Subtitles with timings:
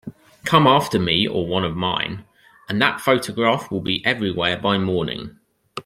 [0.45, 2.25] Come after me or one of mine,
[2.67, 5.37] and that photograph will be everywhere by morning.